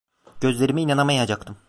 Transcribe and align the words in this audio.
Gözlerime 0.41 0.81
inanamayacaktım: 0.81 1.57